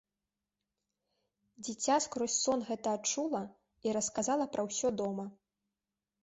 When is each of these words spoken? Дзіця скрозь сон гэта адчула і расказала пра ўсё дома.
Дзіця 1.67 1.97
скрозь 2.05 2.37
сон 2.45 2.59
гэта 2.71 2.95
адчула 3.01 3.43
і 3.89 3.95
расказала 3.99 4.45
пра 4.57 4.61
ўсё 4.71 4.89
дома. 5.05 5.25